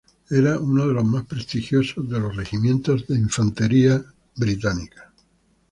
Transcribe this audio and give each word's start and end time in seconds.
Era 0.31 0.57
uno 0.57 0.87
de 0.87 0.95
los 0.95 1.05
más 1.05 1.27
prestigiosos 1.27 2.09
de 2.09 2.19
los 2.19 2.35
regimientos 2.35 3.05
de 3.05 3.19
infantería 3.19 4.03
inglesa. 4.35 5.13